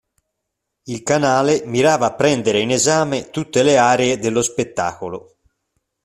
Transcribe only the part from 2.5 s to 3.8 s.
in esame tutte le